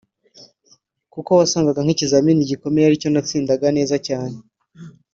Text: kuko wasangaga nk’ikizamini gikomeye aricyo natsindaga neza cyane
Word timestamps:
kuko 1.13 1.29
wasangaga 1.39 1.79
nk’ikizamini 1.83 2.49
gikomeye 2.51 2.85
aricyo 2.85 3.09
natsindaga 3.11 3.67
neza 3.77 3.95
cyane 4.07 4.35